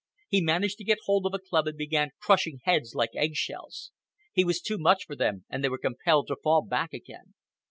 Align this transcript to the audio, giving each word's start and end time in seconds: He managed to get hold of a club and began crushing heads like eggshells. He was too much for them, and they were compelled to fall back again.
He 0.29 0.41
managed 0.41 0.79
to 0.79 0.83
get 0.83 0.97
hold 1.05 1.27
of 1.27 1.33
a 1.35 1.37
club 1.37 1.67
and 1.67 1.77
began 1.77 2.09
crushing 2.19 2.61
heads 2.63 2.95
like 2.95 3.11
eggshells. 3.13 3.91
He 4.33 4.43
was 4.43 4.59
too 4.59 4.79
much 4.79 5.03
for 5.05 5.15
them, 5.15 5.45
and 5.47 5.63
they 5.63 5.69
were 5.69 5.77
compelled 5.77 6.25
to 6.29 6.37
fall 6.43 6.63
back 6.63 6.91
again. 6.91 7.35